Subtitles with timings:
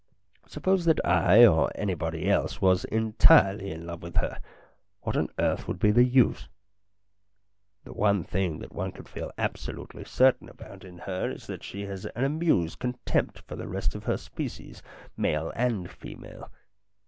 [0.47, 4.41] Suppose that I or anybody else was entirely in love with her,
[5.01, 6.47] what on earth would be the use?
[7.83, 11.83] The one thing that one can feel absolutely certain about in her is that she
[11.83, 14.81] has an amused contempt for the rest of her species,
[15.17, 16.49] male and female.